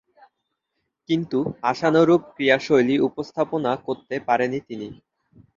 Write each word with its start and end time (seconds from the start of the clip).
কিন্তু, 1.09 1.39
আশানুরূপ 1.63 2.21
ক্রীড়াশৈলী 2.33 2.95
উপস্থাপনা 3.07 3.71
করতে 3.85 4.15
পারেননি 4.27 4.59
তিনি। 4.67 4.87